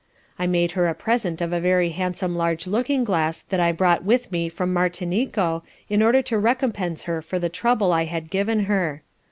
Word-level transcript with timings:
I 0.39 0.47
made 0.47 0.71
her 0.71 0.87
a 0.87 0.95
present 0.95 1.41
of 1.41 1.53
a 1.53 1.59
very 1.59 1.89
handsome 1.89 2.35
large 2.35 2.65
looking 2.65 3.03
glass 3.03 3.43
that 3.49 3.59
I 3.59 3.71
brought 3.71 4.03
with 4.03 4.31
me 4.31 4.49
from 4.49 4.73
Martinico, 4.73 5.61
in 5.89 6.01
order 6.01 6.23
to 6.23 6.39
recompence 6.39 7.03
her 7.03 7.21
for 7.21 7.37
the 7.37 7.49
trouble 7.49 7.93
I 7.93 8.05
had 8.05 8.31
given 8.31 8.61
her. 8.61 9.03